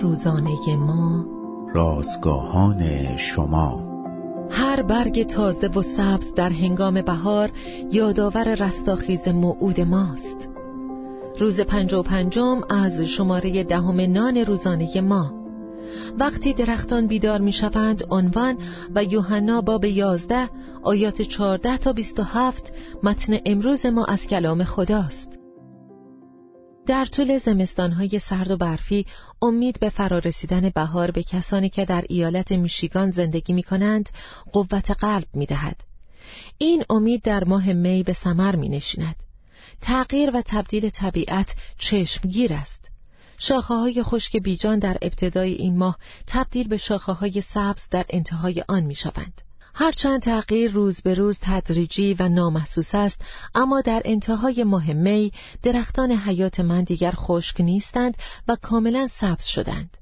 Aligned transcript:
روزانه 0.00 0.76
ما. 0.76 1.26
رازگاهان 1.74 3.16
شما. 3.16 3.92
هر 4.50 4.82
برگ 4.82 5.22
تازه 5.22 5.68
و 5.68 5.82
سبز 5.82 6.34
در 6.34 6.50
هنگام 6.50 7.02
بهار 7.02 7.50
یادآور 7.92 8.54
رستاخیز 8.54 9.28
موعود 9.28 9.80
ماست. 9.80 10.48
روز 11.38 11.60
پنج 11.60 11.94
و 11.94 12.02
پنجم 12.02 12.60
از 12.70 13.02
شماره 13.02 13.64
دهم 13.64 14.00
نان 14.00 14.36
روزانه 14.36 15.00
ما. 15.00 15.32
وقتی 16.18 16.52
درختان 16.52 17.06
بیدار 17.06 17.40
می 17.40 17.52
شوند 17.52 18.04
عنوان 18.10 18.58
و 18.94 19.04
یوحنا 19.04 19.60
باب 19.60 19.84
یازده 19.84 20.48
آیات 20.82 21.22
چارده 21.22 21.76
تا 21.76 21.92
بیست 21.92 22.20
و 22.20 22.22
هفت 22.22 22.72
متن 23.02 23.38
امروز 23.46 23.86
ما 23.86 24.04
از 24.04 24.26
کلام 24.26 24.64
خداست. 24.64 25.41
در 26.86 27.04
طول 27.04 27.38
زمستانهای 27.38 28.18
سرد 28.18 28.50
و 28.50 28.56
برفی 28.56 29.06
امید 29.42 29.80
به 29.80 29.88
فرارسیدن 29.88 30.70
بهار 30.70 31.10
به 31.10 31.22
کسانی 31.22 31.68
که 31.68 31.84
در 31.84 32.04
ایالت 32.08 32.52
میشیگان 32.52 33.10
زندگی 33.10 33.52
می 33.52 33.62
کنند 33.62 34.08
قوت 34.52 34.90
قلب 34.90 35.26
می 35.34 35.46
دهد. 35.46 35.80
این 36.58 36.84
امید 36.90 37.22
در 37.22 37.44
ماه 37.44 37.72
می 37.72 38.02
به 38.02 38.12
سمر 38.12 38.56
می 38.56 38.68
نشیند. 38.68 39.16
تغییر 39.80 40.30
و 40.36 40.42
تبدیل 40.46 40.90
طبیعت 40.90 41.54
چشمگیر 41.78 42.52
است. 42.52 42.88
شاخه 43.38 43.74
های 43.74 44.02
خشک 44.02 44.36
بیجان 44.36 44.78
در 44.78 44.96
ابتدای 45.02 45.52
این 45.52 45.78
ماه 45.78 45.98
تبدیل 46.26 46.68
به 46.68 46.76
شاخه 46.76 47.12
های 47.12 47.40
سبز 47.40 47.88
در 47.90 48.06
انتهای 48.10 48.64
آن 48.68 48.82
می 48.82 48.94
شوند. 48.94 49.42
هرچند 49.74 50.22
تغییر 50.22 50.72
روز 50.72 51.00
به 51.00 51.14
روز 51.14 51.38
تدریجی 51.42 52.14
و 52.14 52.28
نامحسوس 52.28 52.94
است 52.94 53.20
اما 53.54 53.80
در 53.80 54.02
انتهای 54.04 54.64
ماه 54.64 54.92
می 54.92 55.32
درختان 55.62 56.10
حیات 56.10 56.60
من 56.60 56.84
دیگر 56.84 57.12
خشک 57.16 57.60
نیستند 57.60 58.16
و 58.48 58.56
کاملا 58.62 59.06
سبز 59.06 59.44
شدند. 59.44 59.96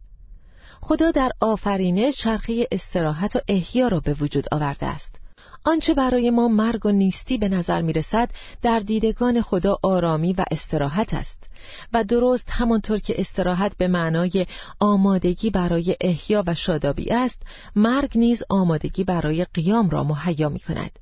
خدا 0.80 1.10
در 1.10 1.30
آفرینش 1.40 2.16
چرخه 2.16 2.68
استراحت 2.72 3.36
و 3.36 3.40
احیا 3.48 3.88
را 3.88 4.00
به 4.00 4.14
وجود 4.14 4.46
آورده 4.52 4.86
است. 4.86 5.16
آنچه 5.64 5.94
برای 5.94 6.30
ما 6.30 6.48
مرگ 6.48 6.86
و 6.86 6.90
نیستی 6.92 7.38
به 7.38 7.48
نظر 7.48 7.82
می 7.82 7.92
رسد 7.92 8.30
در 8.62 8.78
دیدگان 8.78 9.42
خدا 9.42 9.78
آرامی 9.82 10.32
و 10.32 10.44
استراحت 10.50 11.14
است. 11.14 11.49
و 11.92 12.04
درست 12.04 12.50
همانطور 12.50 12.98
که 12.98 13.20
استراحت 13.20 13.76
به 13.76 13.88
معنای 13.88 14.46
آمادگی 14.80 15.50
برای 15.50 15.96
احیا 16.00 16.44
و 16.46 16.54
شادابی 16.54 17.10
است 17.10 17.42
مرگ 17.76 18.18
نیز 18.18 18.42
آمادگی 18.48 19.04
برای 19.04 19.46
قیام 19.54 19.90
را 19.90 20.04
مهیا 20.04 20.48
می 20.48 20.58
کند 20.58 20.98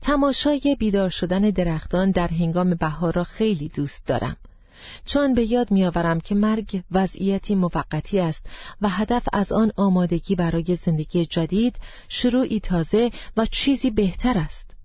تماشای 0.00 0.76
بیدار 0.78 1.10
شدن 1.10 1.40
درختان 1.40 2.10
در 2.10 2.28
هنگام 2.28 2.74
بهار 2.74 3.14
را 3.14 3.24
خیلی 3.24 3.68
دوست 3.68 4.06
دارم. 4.06 4.36
چون 5.04 5.34
به 5.34 5.52
یاد 5.52 5.70
میآورم 5.70 6.20
که 6.20 6.34
مرگ 6.34 6.82
وضعیتی 6.92 7.54
موقتی 7.54 8.20
است 8.20 8.46
و 8.80 8.88
هدف 8.88 9.28
از 9.32 9.52
آن 9.52 9.72
آمادگی 9.76 10.34
برای 10.34 10.78
زندگی 10.84 11.26
جدید 11.26 11.76
شروعی 12.08 12.60
تازه 12.60 13.10
و 13.36 13.46
چیزی 13.46 13.90
بهتر 13.90 14.38
است. 14.38 14.75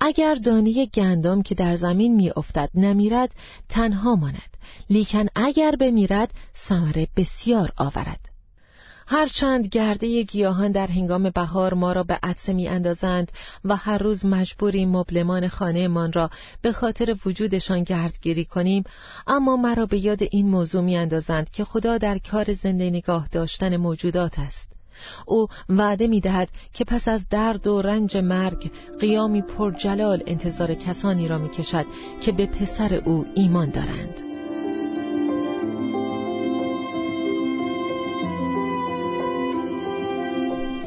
اگر 0.00 0.34
دانه 0.34 0.86
گندم 0.86 1.42
که 1.42 1.54
در 1.54 1.74
زمین 1.74 2.14
می 2.14 2.30
افتد 2.36 2.70
نمیرد 2.74 3.34
تنها 3.68 4.14
ماند. 4.14 4.56
لیکن 4.90 5.26
اگر 5.34 5.76
بمیرد 5.76 6.30
ثمره 6.56 7.08
بسیار 7.16 7.72
آورد. 7.76 8.32
هرچند 9.06 9.66
گرده 9.66 10.22
گیاهان 10.22 10.72
در 10.72 10.86
هنگام 10.86 11.30
بهار 11.30 11.74
ما 11.74 11.92
را 11.92 12.02
به 12.02 12.18
عطسه 12.22 12.52
می 12.52 12.68
اندازند 12.68 13.32
و 13.64 13.76
هر 13.76 13.98
روز 13.98 14.26
مجبوریم 14.26 14.88
مبلمان 14.96 15.48
خانهمان 15.48 16.12
را 16.12 16.30
به 16.62 16.72
خاطر 16.72 17.16
وجودشان 17.26 17.82
گردگیری 17.82 18.44
کنیم 18.44 18.84
اما 19.26 19.56
مرا 19.56 19.86
به 19.86 19.98
یاد 19.98 20.22
این 20.30 20.48
موضوع 20.48 20.82
می 20.82 20.96
اندازند 20.96 21.50
که 21.50 21.64
خدا 21.64 21.98
در 21.98 22.18
کار 22.18 22.52
زنده 22.52 22.90
نگاه 22.90 23.28
داشتن 23.32 23.76
موجودات 23.76 24.38
است. 24.38 24.71
او 25.26 25.46
وعده 25.68 26.06
می 26.06 26.20
دهد 26.20 26.48
که 26.72 26.84
پس 26.84 27.08
از 27.08 27.28
درد 27.30 27.66
و 27.66 27.82
رنج 27.82 28.16
مرگ 28.16 28.70
قیامی 29.00 29.42
پرجلال 29.42 30.22
انتظار 30.26 30.74
کسانی 30.74 31.28
را 31.28 31.38
می 31.38 31.48
کشد 31.48 31.86
که 32.20 32.32
به 32.32 32.46
پسر 32.46 32.94
او 32.94 33.26
ایمان 33.34 33.70
دارند 33.70 34.32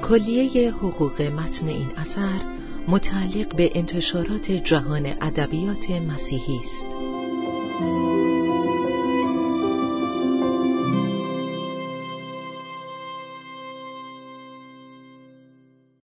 کلیه 0.10 0.72
حقوق 0.72 1.22
متن 1.22 1.68
این 1.68 1.92
اثر 1.98 2.42
متعلق 2.88 3.56
به 3.56 3.72
انتشارات 3.76 4.52
جهان 4.52 5.06
ادبیات 5.06 5.90
مسیحی 5.90 6.60
است. 6.64 6.86